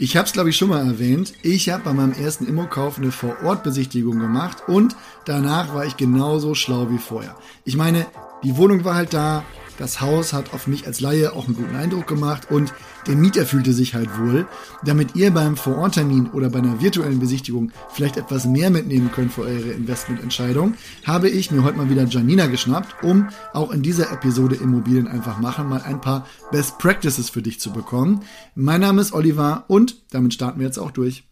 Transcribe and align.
Ich 0.00 0.16
habe 0.16 0.26
es, 0.26 0.32
glaube 0.32 0.50
ich, 0.50 0.56
schon 0.56 0.68
mal 0.68 0.86
erwähnt. 0.86 1.32
Ich 1.42 1.70
habe 1.70 1.82
bei 1.82 1.92
meinem 1.92 2.12
ersten 2.12 2.46
Immokauf 2.46 2.98
eine 2.98 3.10
Vorortbesichtigung 3.10 4.20
gemacht 4.20 4.68
und 4.68 4.94
danach 5.24 5.74
war 5.74 5.86
ich 5.86 5.96
genauso 5.96 6.54
schlau 6.54 6.88
wie 6.88 6.98
vorher. 6.98 7.34
Ich 7.64 7.76
meine, 7.76 8.06
die 8.44 8.56
Wohnung 8.56 8.84
war 8.84 8.94
halt 8.94 9.12
da, 9.12 9.42
das 9.78 10.00
Haus 10.00 10.32
hat 10.32 10.52
auf 10.52 10.66
mich 10.66 10.86
als 10.86 11.00
Laie 11.00 11.32
auch 11.32 11.46
einen 11.46 11.56
guten 11.56 11.76
Eindruck 11.76 12.06
gemacht 12.06 12.50
und 12.50 12.74
der 13.06 13.14
Mieter 13.14 13.46
fühlte 13.46 13.72
sich 13.72 13.94
halt 13.94 14.10
wohl. 14.18 14.46
Damit 14.84 15.14
ihr 15.14 15.30
beim 15.30 15.56
Vororttermin 15.56 16.30
oder 16.30 16.50
bei 16.50 16.58
einer 16.58 16.80
virtuellen 16.80 17.20
Besichtigung 17.20 17.70
vielleicht 17.92 18.16
etwas 18.16 18.44
mehr 18.44 18.70
mitnehmen 18.70 19.10
könnt 19.12 19.32
für 19.32 19.42
eure 19.42 19.70
Investmententscheidung, 19.70 20.74
habe 21.06 21.28
ich 21.28 21.50
mir 21.50 21.62
heute 21.62 21.78
mal 21.78 21.88
wieder 21.88 22.04
Janina 22.04 22.46
geschnappt, 22.46 23.02
um 23.02 23.28
auch 23.52 23.70
in 23.70 23.82
dieser 23.82 24.12
Episode 24.12 24.56
Immobilien 24.56 25.06
einfach 25.06 25.38
machen 25.38 25.68
mal 25.68 25.82
ein 25.82 26.00
paar 26.00 26.26
Best 26.50 26.78
Practices 26.78 27.30
für 27.30 27.42
dich 27.42 27.60
zu 27.60 27.72
bekommen. 27.72 28.22
Mein 28.54 28.80
Name 28.80 29.00
ist 29.00 29.12
Oliver 29.12 29.64
und 29.68 29.96
damit 30.10 30.34
starten 30.34 30.58
wir 30.58 30.66
jetzt 30.66 30.78
auch 30.78 30.90
durch. 30.90 31.27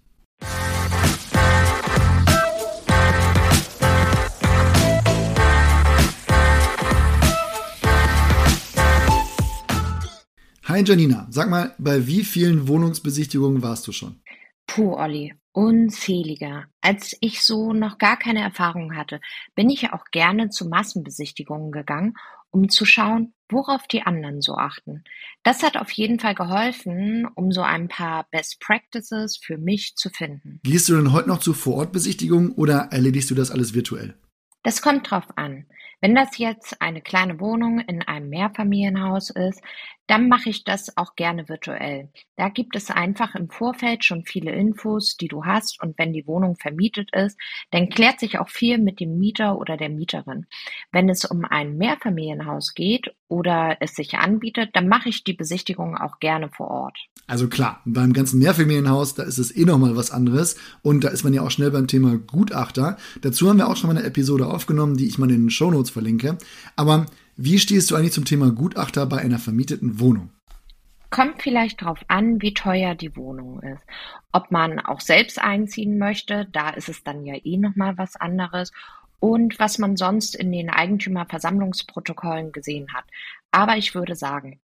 Hi 10.76 10.84
Janina, 10.84 11.26
sag 11.30 11.48
mal, 11.48 11.74
bei 11.78 12.06
wie 12.06 12.22
vielen 12.22 12.68
Wohnungsbesichtigungen 12.68 13.62
warst 13.62 13.88
du 13.88 13.92
schon? 13.92 14.20
Puh, 14.66 14.92
Olli, 14.92 15.32
unzähliger. 15.52 16.66
Als 16.82 17.16
ich 17.22 17.42
so 17.42 17.72
noch 17.72 17.96
gar 17.96 18.18
keine 18.18 18.42
Erfahrung 18.42 18.94
hatte, 18.94 19.22
bin 19.54 19.70
ich 19.70 19.80
ja 19.80 19.94
auch 19.94 20.04
gerne 20.12 20.50
zu 20.50 20.68
Massenbesichtigungen 20.68 21.72
gegangen, 21.72 22.12
um 22.50 22.68
zu 22.68 22.84
schauen, 22.84 23.32
worauf 23.48 23.86
die 23.86 24.02
anderen 24.02 24.42
so 24.42 24.56
achten. 24.56 25.02
Das 25.42 25.62
hat 25.62 25.78
auf 25.78 25.90
jeden 25.92 26.20
Fall 26.20 26.34
geholfen, 26.34 27.26
um 27.34 27.52
so 27.52 27.62
ein 27.62 27.88
paar 27.88 28.26
Best 28.30 28.60
Practices 28.60 29.38
für 29.42 29.56
mich 29.56 29.94
zu 29.96 30.10
finden. 30.10 30.60
Gehst 30.62 30.90
du 30.90 30.96
denn 30.96 31.10
heute 31.10 31.30
noch 31.30 31.40
zu 31.40 31.54
Vorortbesichtigungen 31.54 32.52
oder 32.52 32.88
erledigst 32.90 33.30
du 33.30 33.34
das 33.34 33.50
alles 33.50 33.72
virtuell? 33.72 34.14
Das 34.62 34.82
kommt 34.82 35.10
drauf 35.10 35.24
an. 35.36 35.64
Wenn 36.00 36.14
das 36.14 36.36
jetzt 36.38 36.82
eine 36.82 37.00
kleine 37.00 37.40
Wohnung 37.40 37.80
in 37.80 38.02
einem 38.02 38.28
Mehrfamilienhaus 38.28 39.30
ist, 39.30 39.62
dann 40.06 40.28
mache 40.28 40.50
ich 40.50 40.64
das 40.64 40.96
auch 40.96 41.16
gerne 41.16 41.48
virtuell. 41.48 42.08
Da 42.36 42.48
gibt 42.48 42.76
es 42.76 42.90
einfach 42.90 43.34
im 43.34 43.48
Vorfeld 43.48 44.04
schon 44.04 44.24
viele 44.24 44.52
Infos, 44.52 45.16
die 45.16 45.28
du 45.28 45.44
hast 45.44 45.82
und 45.82 45.98
wenn 45.98 46.12
die 46.12 46.26
Wohnung 46.26 46.56
vermietet 46.56 47.10
ist, 47.14 47.38
dann 47.70 47.88
klärt 47.88 48.20
sich 48.20 48.38
auch 48.38 48.48
viel 48.48 48.78
mit 48.78 49.00
dem 49.00 49.18
Mieter 49.18 49.58
oder 49.58 49.76
der 49.76 49.88
Mieterin. 49.88 50.46
Wenn 50.92 51.08
es 51.08 51.24
um 51.24 51.44
ein 51.44 51.76
Mehrfamilienhaus 51.76 52.74
geht 52.74 53.14
oder 53.28 53.78
es 53.80 53.94
sich 53.94 54.14
anbietet, 54.14 54.70
dann 54.74 54.88
mache 54.88 55.08
ich 55.08 55.24
die 55.24 55.32
Besichtigung 55.32 55.96
auch 55.96 56.18
gerne 56.20 56.48
vor 56.48 56.68
Ort. 56.68 56.98
Also 57.26 57.48
klar, 57.48 57.80
beim 57.84 58.12
ganzen 58.12 58.38
Mehrfamilienhaus, 58.38 59.14
da 59.14 59.24
ist 59.24 59.38
es 59.38 59.54
eh 59.54 59.64
nochmal 59.64 59.96
was 59.96 60.12
anderes 60.12 60.56
und 60.82 61.02
da 61.02 61.08
ist 61.08 61.24
man 61.24 61.34
ja 61.34 61.42
auch 61.42 61.50
schnell 61.50 61.72
beim 61.72 61.88
Thema 61.88 62.16
Gutachter. 62.16 62.96
Dazu 63.20 63.48
haben 63.48 63.58
wir 63.58 63.68
auch 63.68 63.76
schon 63.76 63.88
mal 63.88 63.96
eine 63.96 64.06
Episode 64.06 64.46
aufgenommen, 64.46 64.96
die 64.96 65.06
ich 65.06 65.18
mal 65.18 65.30
in 65.30 65.44
den 65.44 65.50
Shownotes 65.50 65.90
verlinke. 65.90 66.38
Aber 66.76 67.06
wie 67.36 67.58
stehst 67.58 67.90
du 67.90 67.96
eigentlich 67.96 68.12
zum 68.12 68.24
Thema 68.24 68.50
Gutachter 68.50 69.04
bei 69.06 69.18
einer 69.18 69.38
vermieteten 69.38 70.00
Wohnung? 70.00 70.30
Kommt 71.10 71.42
vielleicht 71.42 71.82
darauf 71.82 72.00
an, 72.08 72.40
wie 72.40 72.54
teuer 72.54 72.94
die 72.94 73.14
Wohnung 73.14 73.60
ist. 73.60 73.84
Ob 74.32 74.50
man 74.50 74.80
auch 74.80 75.00
selbst 75.00 75.40
einziehen 75.40 75.98
möchte, 75.98 76.46
da 76.52 76.70
ist 76.70 76.88
es 76.88 77.04
dann 77.04 77.24
ja 77.24 77.34
eh 77.44 77.56
nochmal 77.58 77.96
was 77.98 78.16
anderes. 78.16 78.72
Und 79.20 79.58
was 79.58 79.78
man 79.78 79.96
sonst 79.96 80.34
in 80.34 80.50
den 80.50 80.70
Eigentümerversammlungsprotokollen 80.70 82.52
gesehen 82.52 82.92
hat. 82.92 83.04
Aber 83.50 83.76
ich 83.76 83.94
würde 83.94 84.14
sagen, 84.14 84.60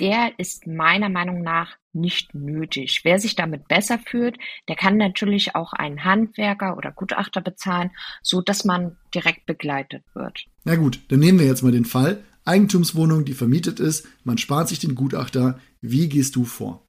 der 0.00 0.32
ist 0.38 0.66
meiner 0.66 1.08
Meinung 1.08 1.42
nach 1.42 1.76
nicht 1.92 2.34
nötig. 2.34 3.00
Wer 3.04 3.18
sich 3.18 3.36
damit 3.36 3.68
besser 3.68 3.98
fühlt, 3.98 4.36
der 4.68 4.76
kann 4.76 4.96
natürlich 4.96 5.54
auch 5.54 5.72
einen 5.72 6.04
Handwerker 6.04 6.76
oder 6.76 6.90
Gutachter 6.90 7.40
bezahlen, 7.40 7.90
so 8.22 8.40
dass 8.40 8.64
man 8.64 8.96
direkt 9.14 9.46
begleitet 9.46 10.04
wird. 10.14 10.44
Na 10.64 10.76
gut, 10.76 11.00
dann 11.08 11.20
nehmen 11.20 11.38
wir 11.38 11.46
jetzt 11.46 11.62
mal 11.62 11.72
den 11.72 11.84
Fall. 11.84 12.24
Eigentumswohnung, 12.44 13.24
die 13.24 13.32
vermietet 13.32 13.80
ist, 13.80 14.06
man 14.24 14.38
spart 14.38 14.68
sich 14.68 14.78
den 14.78 14.94
Gutachter. 14.94 15.60
Wie 15.80 16.08
gehst 16.08 16.36
du 16.36 16.44
vor? 16.44 16.86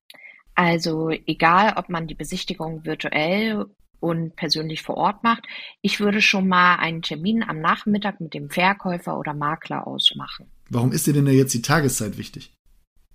Also 0.56 1.10
egal, 1.10 1.74
ob 1.78 1.90
man 1.90 2.08
die 2.08 2.16
Besichtigung 2.16 2.86
virtuell 2.86 3.66
und 4.00 4.36
persönlich 4.36 4.82
vor 4.82 4.98
Ort 4.98 5.24
macht, 5.24 5.44
ich 5.82 6.00
würde 6.00 6.22
schon 6.22 6.48
mal 6.48 6.76
einen 6.76 7.02
Termin 7.02 7.44
am 7.44 7.60
Nachmittag 7.60 8.20
mit 8.22 8.34
dem 8.34 8.50
Verkäufer 8.50 9.18
oder 9.18 9.34
Makler 9.34 9.86
ausmachen. 9.88 10.48
Warum 10.70 10.92
ist 10.92 11.08
dir 11.08 11.14
denn 11.14 11.26
da 11.26 11.32
jetzt 11.32 11.54
die 11.54 11.62
Tageszeit 11.62 12.18
wichtig? 12.18 12.55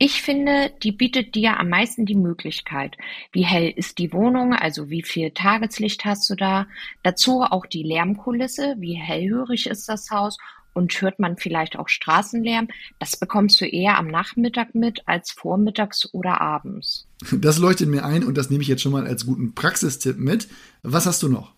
Ich 0.02 0.22
finde, 0.22 0.72
die 0.82 0.92
bietet 0.92 1.34
dir 1.34 1.60
am 1.60 1.68
meisten 1.68 2.06
die 2.06 2.14
Möglichkeit. 2.14 2.96
Wie 3.32 3.44
hell 3.44 3.70
ist 3.76 3.98
die 3.98 4.14
Wohnung, 4.14 4.54
also 4.54 4.88
wie 4.88 5.02
viel 5.02 5.30
Tageslicht 5.30 6.06
hast 6.06 6.30
du 6.30 6.36
da? 6.36 6.66
Dazu 7.02 7.42
auch 7.42 7.66
die 7.66 7.82
Lärmkulisse, 7.82 8.76
wie 8.78 8.94
hellhörig 8.94 9.66
ist 9.66 9.90
das 9.90 10.10
Haus 10.10 10.38
und 10.72 10.98
hört 11.02 11.18
man 11.18 11.36
vielleicht 11.36 11.78
auch 11.78 11.90
Straßenlärm? 11.90 12.68
Das 12.98 13.18
bekommst 13.18 13.60
du 13.60 13.66
eher 13.66 13.98
am 13.98 14.06
Nachmittag 14.06 14.74
mit 14.74 15.06
als 15.06 15.32
vormittags 15.32 16.08
oder 16.14 16.40
abends. 16.40 17.06
Das 17.30 17.58
leuchtet 17.58 17.90
mir 17.90 18.02
ein 18.02 18.24
und 18.24 18.38
das 18.38 18.48
nehme 18.48 18.62
ich 18.62 18.68
jetzt 18.68 18.80
schon 18.80 18.92
mal 18.92 19.06
als 19.06 19.26
guten 19.26 19.54
Praxistipp 19.54 20.16
mit. 20.16 20.48
Was 20.82 21.04
hast 21.04 21.22
du 21.22 21.28
noch? 21.28 21.56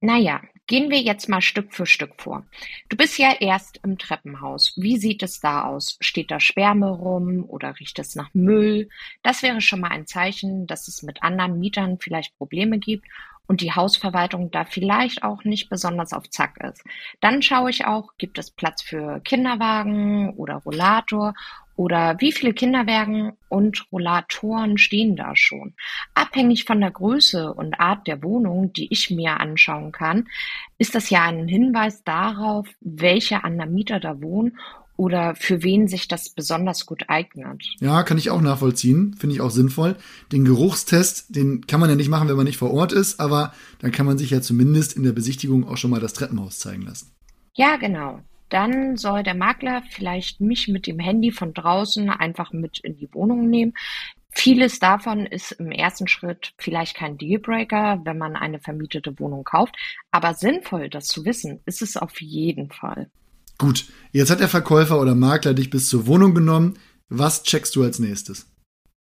Naja, 0.00 0.40
gehen 0.66 0.90
wir 0.90 1.00
jetzt 1.00 1.28
mal 1.28 1.40
Stück 1.40 1.72
für 1.74 1.86
Stück 1.86 2.20
vor. 2.20 2.46
Du 2.88 2.96
bist 2.96 3.18
ja 3.18 3.34
erst 3.40 3.80
im 3.84 3.98
Treppenhaus. 3.98 4.74
Wie 4.76 4.96
sieht 4.96 5.22
es 5.22 5.40
da 5.40 5.64
aus? 5.64 5.96
Steht 6.00 6.30
da 6.30 6.40
Sperme 6.40 6.90
rum 6.90 7.44
oder 7.46 7.78
riecht 7.78 7.98
es 7.98 8.14
nach 8.14 8.32
Müll? 8.32 8.88
Das 9.22 9.42
wäre 9.42 9.60
schon 9.60 9.80
mal 9.80 9.90
ein 9.90 10.06
Zeichen, 10.06 10.66
dass 10.66 10.88
es 10.88 11.02
mit 11.02 11.22
anderen 11.22 11.58
Mietern 11.58 11.98
vielleicht 11.98 12.36
Probleme 12.36 12.78
gibt 12.78 13.06
und 13.46 13.60
die 13.60 13.72
Hausverwaltung 13.72 14.50
da 14.50 14.64
vielleicht 14.64 15.22
auch 15.22 15.44
nicht 15.44 15.68
besonders 15.68 16.12
auf 16.12 16.28
Zack 16.30 16.58
ist. 16.62 16.82
Dann 17.20 17.42
schaue 17.42 17.70
ich 17.70 17.84
auch, 17.84 18.10
gibt 18.18 18.38
es 18.38 18.50
Platz 18.50 18.82
für 18.82 19.20
Kinderwagen 19.20 20.30
oder 20.34 20.56
Rollator 20.56 21.34
oder 21.74 22.20
wie 22.20 22.32
viele 22.32 22.52
Kinderwagen 22.52 23.32
und 23.48 23.86
Rollatoren 23.90 24.78
stehen 24.78 25.16
da 25.16 25.34
schon? 25.34 25.74
Abhängig 26.14 26.64
von 26.64 26.80
der 26.80 26.90
Größe 26.90 27.52
und 27.52 27.80
Art 27.80 28.06
der 28.06 28.22
Wohnung, 28.22 28.72
die 28.72 28.88
ich 28.92 29.10
mir 29.10 29.40
anschauen 29.40 29.90
kann, 29.90 30.28
ist 30.78 30.94
das 30.94 31.10
ja 31.10 31.24
ein 31.24 31.48
Hinweis 31.48 32.04
darauf, 32.04 32.68
welche 32.80 33.44
anderen 33.44 33.72
Mieter 33.72 34.00
da 34.00 34.20
wohnen 34.20 34.58
oder 34.96 35.34
für 35.34 35.62
wen 35.62 35.88
sich 35.88 36.08
das 36.08 36.30
besonders 36.30 36.86
gut 36.86 37.04
eignet. 37.08 37.64
Ja, 37.80 38.02
kann 38.02 38.18
ich 38.18 38.30
auch 38.30 38.40
nachvollziehen, 38.40 39.14
finde 39.18 39.34
ich 39.34 39.40
auch 39.40 39.50
sinnvoll. 39.50 39.96
Den 40.30 40.44
Geruchstest, 40.44 41.34
den 41.34 41.66
kann 41.66 41.80
man 41.80 41.90
ja 41.90 41.96
nicht 41.96 42.08
machen, 42.08 42.28
wenn 42.28 42.36
man 42.36 42.46
nicht 42.46 42.58
vor 42.58 42.72
Ort 42.72 42.92
ist, 42.92 43.20
aber 43.20 43.52
dann 43.80 43.92
kann 43.92 44.06
man 44.06 44.18
sich 44.18 44.30
ja 44.30 44.40
zumindest 44.40 44.96
in 44.96 45.02
der 45.02 45.12
Besichtigung 45.12 45.66
auch 45.66 45.76
schon 45.76 45.90
mal 45.90 46.00
das 46.00 46.12
Treppenhaus 46.12 46.58
zeigen 46.58 46.82
lassen. 46.82 47.10
Ja, 47.54 47.76
genau. 47.76 48.20
Dann 48.48 48.96
soll 48.96 49.22
der 49.22 49.34
Makler 49.34 49.82
vielleicht 49.90 50.40
mich 50.40 50.68
mit 50.68 50.86
dem 50.86 50.98
Handy 50.98 51.32
von 51.32 51.54
draußen 51.54 52.10
einfach 52.10 52.52
mit 52.52 52.80
in 52.80 52.96
die 52.96 53.12
Wohnung 53.14 53.48
nehmen. 53.48 53.72
Vieles 54.34 54.78
davon 54.78 55.26
ist 55.26 55.52
im 55.52 55.70
ersten 55.70 56.08
Schritt 56.08 56.52
vielleicht 56.58 56.96
kein 56.96 57.18
Dealbreaker, 57.18 58.00
wenn 58.04 58.18
man 58.18 58.34
eine 58.34 58.60
vermietete 58.60 59.18
Wohnung 59.18 59.44
kauft, 59.44 59.76
aber 60.10 60.34
sinnvoll, 60.34 60.88
das 60.88 61.06
zu 61.06 61.24
wissen, 61.24 61.60
ist 61.66 61.82
es 61.82 61.96
auf 61.96 62.20
jeden 62.20 62.70
Fall. 62.70 63.10
Gut, 63.62 63.84
jetzt 64.10 64.28
hat 64.28 64.40
der 64.40 64.48
Verkäufer 64.48 65.00
oder 65.00 65.14
Makler 65.14 65.54
dich 65.54 65.70
bis 65.70 65.88
zur 65.88 66.08
Wohnung 66.08 66.34
genommen. 66.34 66.80
Was 67.08 67.44
checkst 67.44 67.76
du 67.76 67.84
als 67.84 68.00
nächstes? 68.00 68.50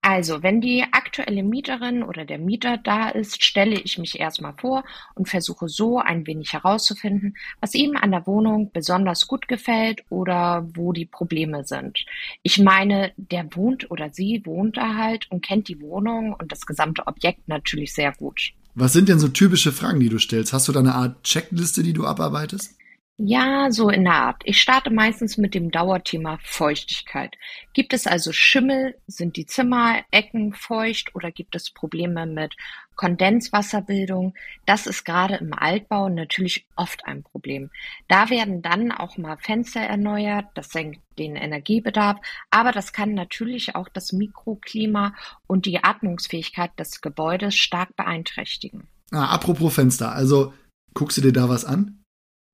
Also, 0.01 0.43
wenn 0.43 0.63
die 0.63 0.83
aktuelle 0.93 1.43
Mieterin 1.43 2.03
oder 2.03 2.25
der 2.25 2.39
Mieter 2.39 2.79
da 2.79 3.11
ist, 3.11 3.45
stelle 3.45 3.79
ich 3.79 3.99
mich 3.99 4.19
erstmal 4.19 4.55
vor 4.59 4.83
und 5.15 5.29
versuche 5.29 5.69
so 5.69 5.99
ein 5.99 6.27
wenig 6.27 6.55
herauszufinden, 6.55 7.37
was 7.61 7.75
ihm 7.75 7.99
an 7.99 8.13
der 8.13 8.27
Wohnung 8.27 8.71
besonders 8.73 9.27
gut 9.27 9.47
gefällt 9.47 10.05
oder 10.09 10.67
wo 10.73 10.95
die 10.95 11.05
Probleme 11.05 11.65
sind. 11.65 12.07
Ich 12.43 12.59
meine, 12.59 13.13
der 13.19 13.55
wohnt 13.55 13.91
oder 13.91 14.09
sie 14.11 14.41
wohnt 14.47 14.79
da 14.79 14.95
halt 14.95 15.31
und 15.31 15.45
kennt 15.45 15.69
die 15.69 15.83
Wohnung 15.83 16.33
und 16.33 16.51
das 16.51 16.65
gesamte 16.65 17.07
Objekt 17.07 17.47
natürlich 17.47 17.93
sehr 17.93 18.13
gut. 18.13 18.53
Was 18.75 18.95
sind 18.95 19.11
denn 19.11 19.19
so 19.19 19.29
typische 19.29 19.73
Fragen, 19.73 20.01
die 20.01 20.09
du 20.09 20.19
stellst? 20.19 20.55
Hast 20.55 20.67
du 20.67 20.73
da 20.73 20.81
eine 20.81 20.95
Art 20.95 21.25
Checkliste, 21.25 21.83
die 21.83 21.93
du 21.93 22.07
abarbeitest? 22.07 22.73
Ja, 23.19 23.71
so 23.71 23.89
in 23.89 24.05
der 24.05 24.13
Art. 24.13 24.43
Ich 24.45 24.61
starte 24.61 24.91
meistens 24.91 25.39
mit 25.39 25.55
dem 25.55 25.71
Dauerthema 25.71 26.39
Feuchtigkeit. 26.43 27.35
Gibt 27.73 27.95
es 27.95 28.07
also 28.07 28.31
Schimmel? 28.31 28.95
Sind 29.07 29.37
die 29.37 29.47
Zimmerecken 29.47 30.53
feucht 30.53 31.15
oder 31.15 31.33
gibt 31.33 31.55
es 31.55 31.71
Probleme 31.71 32.27
mit 32.27 32.55
Kondenswasserbildung? 32.95 34.35
Das 34.67 34.87
ist 34.87 35.05
gerade 35.05 35.37
im 35.37 35.55
Altbau 35.55 36.11
natürlich 36.11 36.67
oft 36.77 37.07
ein 37.07 37.23
Problem. 37.23 37.71
Da 38.07 38.29
werden 38.29 38.61
dann 38.61 38.93
auch 38.93 39.17
mal 39.17 39.39
Fenster 39.39 39.81
erneuert, 39.81 40.49
das 40.53 40.69
senkt 40.69 41.01
den 41.19 41.37
Energiebedarf, 41.37 42.19
aber 42.51 42.71
das 42.71 42.93
kann 42.93 43.15
natürlich 43.15 43.75
auch 43.75 43.89
das 43.89 44.13
Mikroklima 44.13 45.15
und 45.47 45.65
die 45.65 45.83
Atmungsfähigkeit 45.83 46.79
des 46.79 47.01
Gebäudes 47.01 47.55
stark 47.55 47.97
beeinträchtigen. 47.97 48.89
Ah, 49.11 49.33
apropos 49.33 49.75
Fenster, 49.75 50.13
also 50.13 50.53
guckst 50.93 51.17
du 51.17 51.23
dir 51.23 51.33
da 51.33 51.49
was 51.49 51.65
an? 51.65 52.03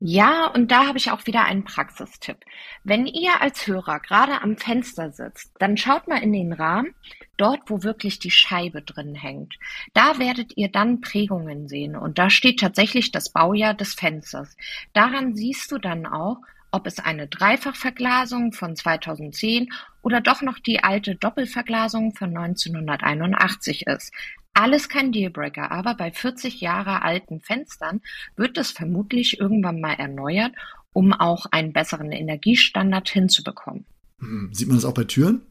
Ja, 0.04 0.49
und 0.49 0.72
da 0.72 0.88
habe 0.88 0.99
ich 0.99 1.12
auch 1.12 1.28
wieder 1.28 1.44
einen 1.44 1.62
Praxistipp. 1.62 2.38
Wenn 2.82 3.06
ihr 3.06 3.40
als 3.40 3.69
Hörer 3.69 4.00
gerade 4.00 4.43
am 4.43 4.56
Fenster 4.56 5.12
sitzt, 5.12 5.52
dann 5.60 5.76
schaut 5.76 6.08
mal 6.08 6.20
in 6.20 6.32
den 6.32 6.52
Rahmen, 6.52 6.93
dort 7.37 7.60
wo 7.70 7.84
wirklich 7.84 8.19
die 8.19 8.32
Scheibe 8.32 8.82
drin 8.82 9.14
hängt. 9.14 9.54
Da 9.94 10.19
werdet 10.19 10.56
ihr 10.56 10.72
dann 10.72 11.02
Prägungen 11.02 11.69
sehen 11.69 11.94
und 11.94 12.19
da 12.19 12.31
steht 12.31 12.58
tatsächlich 12.58 13.12
das 13.12 13.31
Baujahr 13.31 13.75
des 13.75 13.94
Fensters. 13.94 14.56
Daran 14.93 15.37
siehst 15.37 15.70
du 15.70 15.78
dann 15.78 16.05
auch, 16.05 16.38
ob 16.72 16.88
es 16.88 16.98
eine 16.98 17.28
Dreifachverglasung 17.28 18.52
von 18.52 18.75
2010 18.75 19.69
oder 20.02 20.20
doch 20.20 20.43
noch 20.43 20.58
die 20.58 20.82
alte 20.82 21.14
Doppelverglasung 21.14 22.12
von 22.16 22.37
1981 22.37 23.87
ist. 23.87 24.12
Alles 24.54 24.88
kein 24.88 25.12
Dealbreaker, 25.12 25.70
aber 25.70 25.94
bei 25.94 26.12
40 26.12 26.60
Jahre 26.60 27.02
alten 27.02 27.40
Fenstern 27.40 28.00
wird 28.37 28.58
es 28.58 28.70
vermutlich 28.70 29.40
irgendwann 29.40 29.81
mal 29.81 29.94
erneuert, 29.94 30.52
um 30.93 31.12
auch 31.12 31.46
einen 31.50 31.72
besseren 31.72 32.12
Energiestandard 32.12 33.08
hinzubekommen. 33.08 33.87
Hm, 34.19 34.50
sieht 34.52 34.69
man 34.69 34.76
das 34.76 34.84
auch 34.84 34.94
bei 34.94 35.04
Türen? 35.04 35.43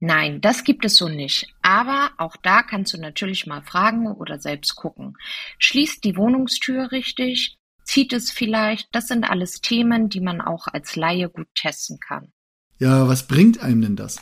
Nein, 0.00 0.40
das 0.40 0.64
gibt 0.64 0.84
es 0.84 0.96
so 0.96 1.08
nicht. 1.08 1.46
Aber 1.62 2.10
auch 2.18 2.36
da 2.36 2.62
kannst 2.62 2.94
du 2.94 3.00
natürlich 3.00 3.46
mal 3.46 3.62
fragen 3.62 4.06
oder 4.06 4.38
selbst 4.38 4.76
gucken. 4.76 5.16
Schließt 5.58 6.04
die 6.04 6.16
Wohnungstür 6.16 6.92
richtig? 6.92 7.56
Zieht 7.84 8.12
es 8.12 8.30
vielleicht? 8.30 8.88
Das 8.92 9.08
sind 9.08 9.24
alles 9.24 9.60
Themen, 9.60 10.08
die 10.08 10.20
man 10.20 10.40
auch 10.40 10.68
als 10.68 10.94
Laie 10.94 11.28
gut 11.28 11.48
testen 11.54 11.98
kann. 11.98 12.32
Ja, 12.78 13.08
was 13.08 13.26
bringt 13.26 13.60
einem 13.60 13.80
denn 13.80 13.96
das? 13.96 14.20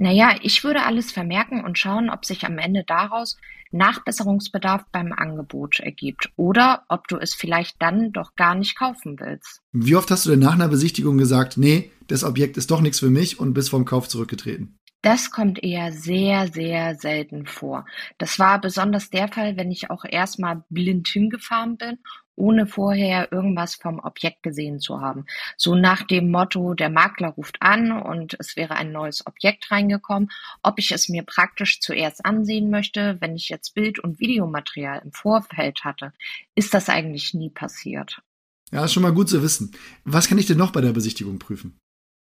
Naja, 0.00 0.36
ich 0.42 0.62
würde 0.62 0.84
alles 0.84 1.10
vermerken 1.10 1.64
und 1.64 1.76
schauen, 1.76 2.08
ob 2.08 2.24
sich 2.24 2.46
am 2.46 2.58
Ende 2.58 2.84
daraus 2.86 3.36
Nachbesserungsbedarf 3.72 4.84
beim 4.92 5.12
Angebot 5.12 5.80
ergibt 5.80 6.30
oder 6.36 6.84
ob 6.88 7.08
du 7.08 7.16
es 7.16 7.34
vielleicht 7.34 7.82
dann 7.82 8.12
doch 8.12 8.36
gar 8.36 8.54
nicht 8.54 8.78
kaufen 8.78 9.18
willst. 9.18 9.60
Wie 9.72 9.96
oft 9.96 10.08
hast 10.12 10.24
du 10.24 10.30
denn 10.30 10.38
nach 10.38 10.54
einer 10.54 10.68
Besichtigung 10.68 11.18
gesagt, 11.18 11.56
nee, 11.56 11.90
das 12.06 12.22
Objekt 12.22 12.56
ist 12.56 12.70
doch 12.70 12.80
nichts 12.80 13.00
für 13.00 13.10
mich 13.10 13.40
und 13.40 13.54
bist 13.54 13.70
vom 13.70 13.84
Kauf 13.84 14.08
zurückgetreten? 14.08 14.78
Das 15.02 15.32
kommt 15.32 15.62
eher 15.64 15.92
sehr, 15.92 16.46
sehr 16.46 16.94
selten 16.94 17.46
vor. 17.46 17.84
Das 18.18 18.38
war 18.38 18.60
besonders 18.60 19.10
der 19.10 19.26
Fall, 19.26 19.56
wenn 19.56 19.72
ich 19.72 19.90
auch 19.90 20.04
erstmal 20.08 20.62
blind 20.70 21.08
hingefahren 21.08 21.76
bin 21.76 21.98
ohne 22.38 22.66
vorher 22.66 23.32
irgendwas 23.32 23.74
vom 23.74 23.98
Objekt 23.98 24.42
gesehen 24.42 24.80
zu 24.80 25.00
haben. 25.00 25.26
So 25.56 25.74
nach 25.74 26.02
dem 26.02 26.30
Motto, 26.30 26.74
der 26.74 26.90
Makler 26.90 27.30
ruft 27.30 27.60
an 27.60 27.92
und 27.92 28.36
es 28.38 28.56
wäre 28.56 28.76
ein 28.76 28.92
neues 28.92 29.26
Objekt 29.26 29.70
reingekommen, 29.70 30.30
ob 30.62 30.78
ich 30.78 30.92
es 30.92 31.08
mir 31.08 31.24
praktisch 31.24 31.80
zuerst 31.80 32.24
ansehen 32.24 32.70
möchte, 32.70 33.16
wenn 33.20 33.36
ich 33.36 33.48
jetzt 33.48 33.74
Bild- 33.74 33.98
und 33.98 34.20
Videomaterial 34.20 35.02
im 35.04 35.12
Vorfeld 35.12 35.84
hatte, 35.84 36.12
ist 36.54 36.74
das 36.74 36.88
eigentlich 36.88 37.34
nie 37.34 37.50
passiert. 37.50 38.22
Ja, 38.70 38.84
ist 38.84 38.92
schon 38.92 39.02
mal 39.02 39.14
gut 39.14 39.28
zu 39.28 39.42
wissen. 39.42 39.72
Was 40.04 40.28
kann 40.28 40.38
ich 40.38 40.46
denn 40.46 40.58
noch 40.58 40.72
bei 40.72 40.80
der 40.80 40.92
Besichtigung 40.92 41.38
prüfen? 41.38 41.78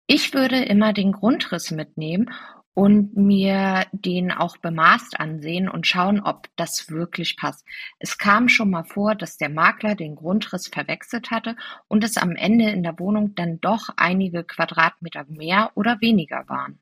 Ich 0.07 0.33
würde 0.33 0.63
immer 0.63 0.94
den 0.94 1.12
Grundriss 1.12 1.71
mitnehmen 1.71 2.30
und 2.73 3.15
mir 3.18 3.85
den 3.91 4.31
auch 4.31 4.57
bemaßt 4.57 5.19
ansehen 5.19 5.68
und 5.68 5.88
schauen, 5.88 6.21
ob 6.21 6.47
das 6.56 6.89
wirklich 6.89 7.35
passt. 7.35 7.65
Es 8.00 8.18
kam 8.18 8.47
schon 8.47 8.69
mal 8.69 8.83
vor, 8.83 9.15
dass 9.15 9.38
der 9.38 9.50
Makler 9.50 9.95
den 9.95 10.15
Grundriss 10.15 10.68
verwechselt 10.68 11.31
hatte 11.31 11.56
und 11.88 12.03
es 12.03 12.18
am 12.18 12.35
Ende 12.35 12.69
in 12.69 12.83
der 12.83 12.97
Wohnung 12.97 13.35
dann 13.35 13.59
doch 13.59 13.89
einige 13.97 14.44
Quadratmeter 14.44 15.25
mehr 15.27 15.71
oder 15.75 16.00
weniger 16.01 16.44
waren. 16.47 16.79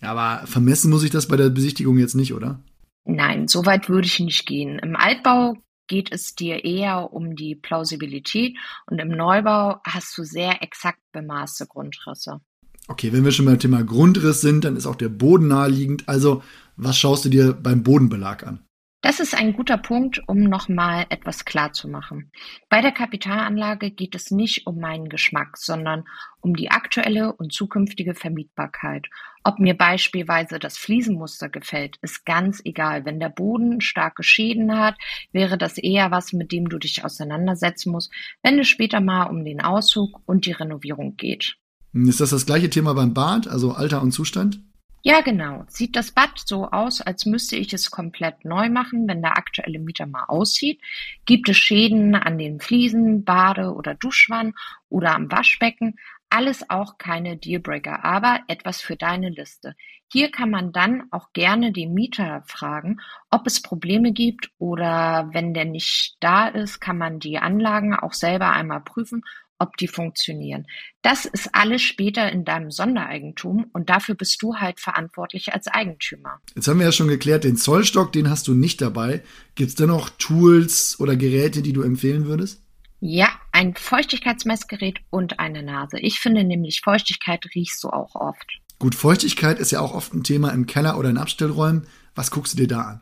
Aber 0.00 0.46
vermessen 0.46 0.90
muss 0.90 1.04
ich 1.04 1.10
das 1.10 1.28
bei 1.28 1.36
der 1.36 1.50
Besichtigung 1.50 1.98
jetzt 1.98 2.14
nicht, 2.14 2.32
oder? 2.32 2.60
Nein, 3.04 3.48
so 3.48 3.66
weit 3.66 3.88
würde 3.88 4.06
ich 4.06 4.20
nicht 4.20 4.46
gehen. 4.46 4.78
Im 4.78 4.96
Altbau 4.96 5.56
geht 5.86 6.12
es 6.12 6.34
dir 6.34 6.64
eher 6.64 7.12
um 7.12 7.36
die 7.36 7.54
Plausibilität 7.54 8.56
und 8.86 8.98
im 8.98 9.08
Neubau 9.08 9.80
hast 9.84 10.16
du 10.18 10.24
sehr 10.24 10.62
exakt 10.62 11.00
bemaßte 11.12 11.66
Grundrisse. 11.66 12.40
Okay, 12.88 13.12
wenn 13.12 13.24
wir 13.24 13.32
schon 13.32 13.46
beim 13.46 13.58
Thema 13.58 13.82
Grundriss 13.82 14.40
sind, 14.40 14.64
dann 14.64 14.76
ist 14.76 14.86
auch 14.86 14.94
der 14.94 15.08
Boden 15.08 15.48
naheliegend. 15.48 16.08
Also, 16.08 16.42
was 16.76 16.98
schaust 16.98 17.24
du 17.24 17.28
dir 17.28 17.52
beim 17.52 17.82
Bodenbelag 17.82 18.46
an? 18.46 18.66
Das 19.02 19.20
ist 19.20 19.36
ein 19.36 19.52
guter 19.52 19.76
Punkt, 19.76 20.20
um 20.26 20.40
nochmal 20.40 21.06
etwas 21.10 21.44
klar 21.44 21.72
zu 21.72 21.86
machen. 21.86 22.32
Bei 22.68 22.80
der 22.80 22.92
Kapitalanlage 22.92 23.90
geht 23.90 24.14
es 24.14 24.30
nicht 24.30 24.66
um 24.66 24.80
meinen 24.80 25.08
Geschmack, 25.08 25.58
sondern 25.58 26.04
um 26.40 26.56
die 26.56 26.70
aktuelle 26.70 27.32
und 27.32 27.52
zukünftige 27.52 28.14
Vermietbarkeit. 28.14 29.06
Ob 29.44 29.60
mir 29.60 29.76
beispielsweise 29.76 30.58
das 30.58 30.76
Fliesenmuster 30.76 31.48
gefällt, 31.48 31.98
ist 32.02 32.24
ganz 32.24 32.60
egal. 32.64 33.04
Wenn 33.04 33.20
der 33.20 33.28
Boden 33.28 33.80
starke 33.80 34.24
Schäden 34.24 34.76
hat, 34.76 34.96
wäre 35.30 35.56
das 35.56 35.78
eher 35.78 36.10
was, 36.10 36.32
mit 36.32 36.50
dem 36.50 36.68
du 36.68 36.78
dich 36.78 37.04
auseinandersetzen 37.04 37.92
musst, 37.92 38.12
wenn 38.42 38.58
es 38.58 38.66
später 38.66 39.00
mal 39.00 39.26
um 39.26 39.44
den 39.44 39.60
Auszug 39.60 40.20
und 40.26 40.46
die 40.46 40.52
Renovierung 40.52 41.16
geht. 41.16 41.56
Ist 42.04 42.20
das 42.20 42.30
das 42.30 42.44
gleiche 42.44 42.68
Thema 42.68 42.92
beim 42.92 43.14
Bad, 43.14 43.48
also 43.48 43.72
Alter 43.72 44.02
und 44.02 44.12
Zustand? 44.12 44.60
Ja, 45.02 45.20
genau. 45.20 45.64
Sieht 45.68 45.96
das 45.96 46.10
Bad 46.10 46.32
so 46.44 46.70
aus, 46.70 47.00
als 47.00 47.26
müsste 47.26 47.56
ich 47.56 47.72
es 47.72 47.90
komplett 47.90 48.44
neu 48.44 48.68
machen, 48.68 49.06
wenn 49.08 49.22
der 49.22 49.38
aktuelle 49.38 49.78
Mieter 49.78 50.04
mal 50.04 50.24
aussieht? 50.24 50.80
Gibt 51.24 51.48
es 51.48 51.56
Schäden 51.56 52.14
an 52.14 52.38
den 52.38 52.60
Fliesen, 52.60 53.24
Bade- 53.24 53.72
oder 53.72 53.94
Duschwann 53.94 54.52
oder 54.88 55.14
am 55.14 55.30
Waschbecken? 55.30 55.94
Alles 56.28 56.68
auch 56.68 56.98
keine 56.98 57.36
Dealbreaker, 57.36 58.04
aber 58.04 58.40
etwas 58.48 58.80
für 58.80 58.96
deine 58.96 59.30
Liste. 59.30 59.76
Hier 60.08 60.30
kann 60.30 60.50
man 60.50 60.72
dann 60.72 61.04
auch 61.12 61.32
gerne 61.32 61.72
den 61.72 61.94
Mieter 61.94 62.42
fragen, 62.46 63.00
ob 63.30 63.46
es 63.46 63.62
Probleme 63.62 64.12
gibt 64.12 64.50
oder 64.58 65.28
wenn 65.32 65.54
der 65.54 65.66
nicht 65.66 66.16
da 66.20 66.48
ist, 66.48 66.80
kann 66.80 66.98
man 66.98 67.20
die 67.20 67.38
Anlagen 67.38 67.94
auch 67.94 68.12
selber 68.12 68.50
einmal 68.50 68.80
prüfen 68.80 69.22
ob 69.58 69.76
die 69.76 69.88
funktionieren. 69.88 70.66
Das 71.02 71.24
ist 71.24 71.54
alles 71.54 71.82
später 71.82 72.30
in 72.30 72.44
deinem 72.44 72.70
Sondereigentum 72.70 73.66
und 73.72 73.90
dafür 73.90 74.14
bist 74.14 74.42
du 74.42 74.56
halt 74.56 74.80
verantwortlich 74.80 75.52
als 75.52 75.66
Eigentümer. 75.68 76.40
Jetzt 76.54 76.68
haben 76.68 76.78
wir 76.78 76.86
ja 76.86 76.92
schon 76.92 77.08
geklärt, 77.08 77.44
den 77.44 77.56
Zollstock, 77.56 78.12
den 78.12 78.30
hast 78.30 78.48
du 78.48 78.54
nicht 78.54 78.80
dabei. 78.80 79.22
Gibt 79.54 79.70
es 79.70 79.74
dennoch 79.74 80.10
Tools 80.18 80.98
oder 81.00 81.16
Geräte, 81.16 81.62
die 81.62 81.72
du 81.72 81.82
empfehlen 81.82 82.26
würdest? 82.26 82.62
Ja, 83.00 83.28
ein 83.52 83.74
Feuchtigkeitsmessgerät 83.74 84.98
und 85.10 85.38
eine 85.38 85.62
Nase. 85.62 85.98
Ich 85.98 86.18
finde 86.18 86.44
nämlich, 86.44 86.80
Feuchtigkeit 86.82 87.44
riechst 87.54 87.84
du 87.84 87.88
auch 87.88 88.14
oft. 88.14 88.60
Gut, 88.78 88.94
Feuchtigkeit 88.94 89.58
ist 89.58 89.70
ja 89.70 89.80
auch 89.80 89.94
oft 89.94 90.12
ein 90.14 90.24
Thema 90.24 90.50
im 90.50 90.66
Keller 90.66 90.98
oder 90.98 91.10
in 91.10 91.18
Abstellräumen. 91.18 91.86
Was 92.14 92.30
guckst 92.30 92.54
du 92.54 92.58
dir 92.58 92.68
da 92.68 92.80
an? 92.82 93.00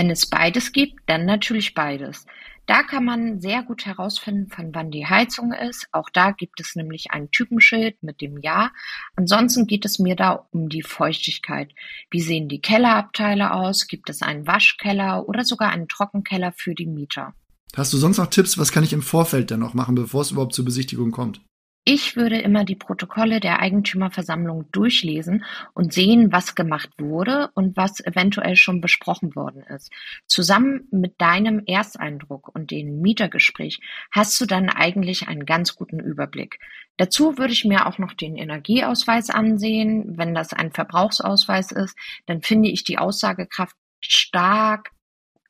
Wenn 0.00 0.08
es 0.08 0.24
beides 0.24 0.72
gibt, 0.72 0.98
dann 1.04 1.26
natürlich 1.26 1.74
beides. 1.74 2.24
Da 2.64 2.82
kann 2.82 3.04
man 3.04 3.42
sehr 3.42 3.62
gut 3.62 3.84
herausfinden, 3.84 4.48
von 4.48 4.74
wann 4.74 4.90
die 4.90 5.06
Heizung 5.06 5.52
ist. 5.52 5.88
Auch 5.92 6.08
da 6.08 6.30
gibt 6.30 6.58
es 6.58 6.74
nämlich 6.74 7.10
ein 7.10 7.30
Typenschild 7.30 8.02
mit 8.02 8.22
dem 8.22 8.38
Jahr. 8.38 8.72
Ansonsten 9.14 9.66
geht 9.66 9.84
es 9.84 9.98
mir 9.98 10.16
da 10.16 10.46
um 10.52 10.70
die 10.70 10.82
Feuchtigkeit. 10.82 11.74
Wie 12.10 12.22
sehen 12.22 12.48
die 12.48 12.62
Kellerabteile 12.62 13.52
aus? 13.52 13.88
Gibt 13.88 14.08
es 14.08 14.22
einen 14.22 14.46
Waschkeller 14.46 15.28
oder 15.28 15.44
sogar 15.44 15.68
einen 15.68 15.86
Trockenkeller 15.86 16.52
für 16.52 16.74
die 16.74 16.86
Mieter? 16.86 17.34
Hast 17.76 17.92
du 17.92 17.98
sonst 17.98 18.16
noch 18.16 18.28
Tipps? 18.28 18.56
Was 18.56 18.72
kann 18.72 18.84
ich 18.84 18.94
im 18.94 19.02
Vorfeld 19.02 19.50
denn 19.50 19.60
noch 19.60 19.74
machen, 19.74 19.96
bevor 19.96 20.22
es 20.22 20.30
überhaupt 20.30 20.54
zur 20.54 20.64
Besichtigung 20.64 21.10
kommt? 21.10 21.42
Ich 21.84 22.14
würde 22.14 22.38
immer 22.38 22.64
die 22.64 22.76
Protokolle 22.76 23.40
der 23.40 23.60
Eigentümerversammlung 23.60 24.70
durchlesen 24.70 25.44
und 25.72 25.94
sehen, 25.94 26.30
was 26.30 26.54
gemacht 26.54 26.90
wurde 26.98 27.50
und 27.54 27.74
was 27.74 28.04
eventuell 28.04 28.54
schon 28.56 28.82
besprochen 28.82 29.34
worden 29.34 29.62
ist. 29.62 29.90
Zusammen 30.26 30.86
mit 30.90 31.18
deinem 31.22 31.62
Ersteindruck 31.66 32.54
und 32.54 32.70
dem 32.70 33.00
Mietergespräch 33.00 33.80
hast 34.10 34.38
du 34.40 34.44
dann 34.44 34.68
eigentlich 34.68 35.26
einen 35.26 35.46
ganz 35.46 35.74
guten 35.74 36.00
Überblick. 36.00 36.58
Dazu 36.98 37.38
würde 37.38 37.54
ich 37.54 37.64
mir 37.64 37.86
auch 37.86 37.96
noch 37.96 38.12
den 38.12 38.36
Energieausweis 38.36 39.30
ansehen. 39.30 40.18
Wenn 40.18 40.34
das 40.34 40.52
ein 40.52 40.72
Verbrauchsausweis 40.72 41.72
ist, 41.72 41.96
dann 42.26 42.42
finde 42.42 42.68
ich 42.68 42.84
die 42.84 42.98
Aussagekraft 42.98 43.74
stark 44.00 44.90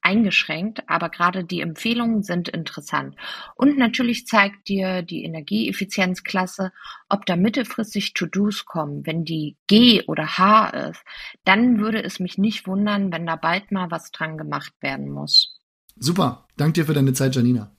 eingeschränkt, 0.02 0.88
aber 0.88 1.08
gerade 1.08 1.44
die 1.44 1.60
Empfehlungen 1.60 2.22
sind 2.22 2.48
interessant. 2.48 3.16
Und 3.54 3.78
natürlich 3.78 4.26
zeigt 4.26 4.68
dir 4.68 5.02
die 5.02 5.24
Energieeffizienzklasse, 5.24 6.72
ob 7.08 7.26
da 7.26 7.36
mittelfristig 7.36 8.14
To-Dos 8.14 8.64
kommen. 8.64 9.06
Wenn 9.06 9.24
die 9.24 9.56
G 9.66 10.02
oder 10.06 10.38
H 10.38 10.68
ist, 10.90 11.02
dann 11.44 11.80
würde 11.80 12.02
es 12.02 12.20
mich 12.20 12.38
nicht 12.38 12.66
wundern, 12.66 13.12
wenn 13.12 13.26
da 13.26 13.36
bald 13.36 13.72
mal 13.72 13.90
was 13.90 14.10
dran 14.10 14.38
gemacht 14.38 14.72
werden 14.80 15.10
muss. 15.10 15.58
Super, 15.96 16.46
danke 16.56 16.80
dir 16.80 16.86
für 16.86 16.94
deine 16.94 17.12
Zeit, 17.12 17.34
Janina. 17.36 17.70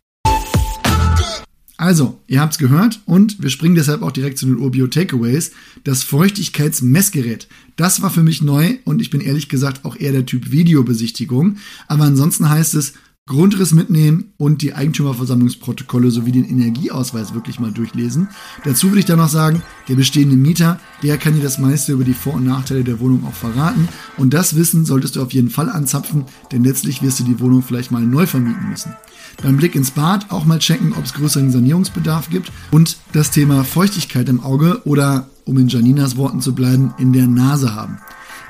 Also, 1.81 2.19
ihr 2.27 2.41
habt's 2.41 2.59
gehört 2.59 3.01
und 3.07 3.41
wir 3.41 3.49
springen 3.49 3.73
deshalb 3.73 4.03
auch 4.03 4.11
direkt 4.11 4.37
zu 4.37 4.45
den 4.45 4.59
Urbio 4.59 4.85
Takeaways. 4.85 5.49
Das 5.83 6.03
Feuchtigkeitsmessgerät. 6.03 7.47
Das 7.75 8.03
war 8.03 8.11
für 8.11 8.21
mich 8.21 8.43
neu 8.43 8.77
und 8.85 9.01
ich 9.01 9.09
bin 9.09 9.19
ehrlich 9.19 9.49
gesagt 9.49 9.83
auch 9.83 9.95
eher 9.95 10.11
der 10.11 10.27
Typ 10.27 10.51
Videobesichtigung. 10.51 11.57
Aber 11.87 12.03
ansonsten 12.03 12.51
heißt 12.51 12.75
es 12.75 12.93
Grundriss 13.31 13.71
mitnehmen 13.71 14.33
und 14.35 14.61
die 14.61 14.73
Eigentümerversammlungsprotokolle 14.73 16.11
sowie 16.11 16.33
den 16.33 16.43
Energieausweis 16.43 17.33
wirklich 17.33 17.61
mal 17.61 17.71
durchlesen. 17.71 18.27
Dazu 18.65 18.89
würde 18.89 18.99
ich 18.99 19.05
dann 19.05 19.19
noch 19.19 19.29
sagen, 19.29 19.63
der 19.87 19.95
bestehende 19.95 20.35
Mieter, 20.35 20.81
der 21.01 21.17
kann 21.17 21.35
dir 21.35 21.41
das 21.41 21.57
meiste 21.57 21.93
über 21.93 22.03
die 22.03 22.13
Vor- 22.13 22.33
und 22.33 22.45
Nachteile 22.45 22.83
der 22.83 22.99
Wohnung 22.99 23.25
auch 23.25 23.33
verraten. 23.33 23.87
Und 24.17 24.33
das 24.33 24.57
Wissen 24.57 24.83
solltest 24.83 25.15
du 25.15 25.21
auf 25.21 25.31
jeden 25.31 25.49
Fall 25.49 25.69
anzapfen, 25.69 26.25
denn 26.51 26.65
letztlich 26.65 27.01
wirst 27.01 27.21
du 27.21 27.23
die 27.23 27.39
Wohnung 27.39 27.63
vielleicht 27.63 27.89
mal 27.89 28.01
neu 28.01 28.25
vermieten 28.25 28.69
müssen. 28.69 28.93
Beim 29.41 29.55
Blick 29.55 29.75
ins 29.75 29.91
Bad 29.91 30.29
auch 30.29 30.43
mal 30.43 30.59
checken, 30.59 30.91
ob 30.91 31.05
es 31.05 31.13
größeren 31.13 31.51
Sanierungsbedarf 31.51 32.29
gibt 32.29 32.51
und 32.71 32.97
das 33.13 33.31
Thema 33.31 33.63
Feuchtigkeit 33.63 34.27
im 34.27 34.41
Auge 34.41 34.81
oder, 34.83 35.29
um 35.45 35.57
in 35.57 35.69
Janinas 35.69 36.17
Worten 36.17 36.41
zu 36.41 36.53
bleiben, 36.53 36.93
in 36.97 37.13
der 37.13 37.27
Nase 37.27 37.73
haben. 37.73 37.97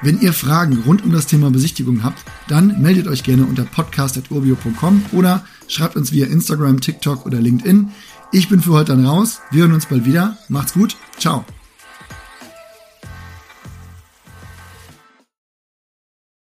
Wenn 0.01 0.19
ihr 0.19 0.33
Fragen 0.33 0.81
rund 0.85 1.03
um 1.03 1.11
das 1.11 1.27
Thema 1.27 1.51
Besichtigung 1.51 2.03
habt, 2.03 2.23
dann 2.47 2.81
meldet 2.81 3.07
euch 3.07 3.23
gerne 3.23 3.45
unter 3.45 3.65
podcast.urbio.com 3.65 5.05
oder 5.11 5.45
schreibt 5.67 5.95
uns 5.95 6.11
via 6.11 6.25
Instagram, 6.25 6.81
TikTok 6.81 7.25
oder 7.25 7.39
LinkedIn. 7.39 7.91
Ich 8.31 8.49
bin 8.49 8.61
für 8.61 8.71
heute 8.71 8.95
dann 8.95 9.05
raus. 9.05 9.41
Wir 9.51 9.63
hören 9.63 9.73
uns 9.73 9.85
bald 9.85 10.05
wieder. 10.05 10.37
Macht's 10.49 10.73
gut. 10.73 10.95
Ciao. 11.19 11.45